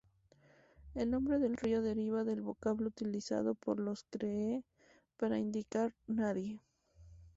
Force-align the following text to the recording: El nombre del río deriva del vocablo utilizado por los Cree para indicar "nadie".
El 0.95 1.11
nombre 1.11 1.37
del 1.37 1.57
río 1.57 1.83
deriva 1.83 2.23
del 2.23 2.41
vocablo 2.41 2.87
utilizado 2.87 3.53
por 3.53 3.79
los 3.79 4.03
Cree 4.09 4.63
para 5.15 5.37
indicar 5.37 5.93
"nadie". 6.07 6.59